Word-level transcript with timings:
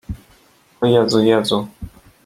"O 0.81 0.87
Jezu, 0.87 1.21
Jezu!" 1.23 1.69